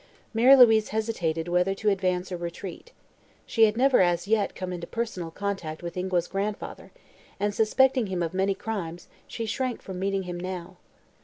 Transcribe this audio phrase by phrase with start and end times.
[0.33, 2.91] Mary Louise hesitated whether to advance or retreat.
[3.45, 6.91] She had never as yet come into personal contact with Ingua's grandfather
[7.39, 10.77] and, suspecting him of many crimes, she shrank from meeting him now.